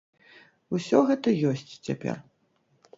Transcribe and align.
Усё 0.77 1.03
гэта 1.11 1.37
ёсць 1.53 1.69
цяпер. 1.87 2.15